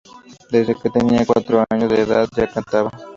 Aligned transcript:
Desde 0.49 0.73
que 0.73 0.89
tenía 0.89 1.27
cuatro 1.27 1.63
años 1.69 1.87
de 1.91 2.01
edad 2.01 2.27
ya 2.35 2.51
cantaba. 2.51 2.89